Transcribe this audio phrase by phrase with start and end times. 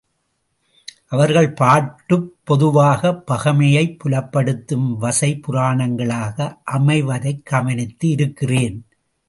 [1.07, 8.85] அவர்கள் பாட்டுப் பொதுவாகப் பகைமையைப் புலப்படுத்தும் வசை புராணங்களாக அமைவதைக் கவனித்து இருக்கிறேன்.